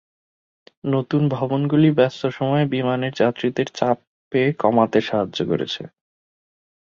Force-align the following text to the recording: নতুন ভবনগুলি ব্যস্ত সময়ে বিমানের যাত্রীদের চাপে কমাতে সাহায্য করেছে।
নতুন 0.85 1.21
ভবনগুলি 1.29 1.89
ব্যস্ত 1.91 2.21
সময়ে 2.29 2.65
বিমানের 2.67 3.13
যাত্রীদের 3.13 3.67
চাপে 3.71 4.43
কমাতে 4.59 4.99
সাহায্য 5.01 5.39
করেছে। 5.45 5.81